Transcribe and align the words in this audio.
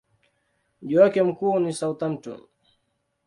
Mji 0.81 0.97
wake 0.97 1.23
mkuu 1.23 1.59
ni 1.59 1.73
Southampton. 1.73 2.41